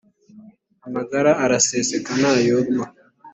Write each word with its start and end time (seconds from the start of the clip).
Amagara 0.87 1.31
araseseka 1.43 2.11
ntayorwe 2.19 2.83